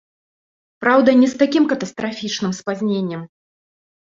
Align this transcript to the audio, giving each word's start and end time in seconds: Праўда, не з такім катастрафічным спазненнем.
Праўда, 0.83 1.09
не 1.21 1.29
з 1.33 1.37
такім 1.41 1.67
катастрафічным 1.73 2.51
спазненнем. 2.61 3.21